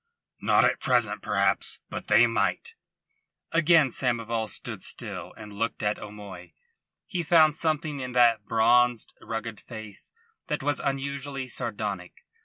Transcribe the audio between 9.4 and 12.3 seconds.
face that was unusually sardonic.